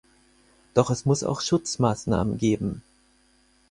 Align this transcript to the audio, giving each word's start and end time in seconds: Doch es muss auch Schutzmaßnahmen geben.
Doch 0.73 0.89
es 0.89 1.05
muss 1.05 1.23
auch 1.23 1.41
Schutzmaßnahmen 1.41 2.39
geben. 2.39 2.81